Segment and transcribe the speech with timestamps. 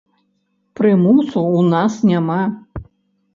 [0.79, 1.27] Прымусу
[1.57, 2.41] ў нас няма.